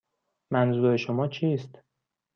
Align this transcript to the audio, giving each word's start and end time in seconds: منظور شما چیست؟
منظور 0.51 0.97
شما 0.97 1.27
چیست؟ 1.27 1.83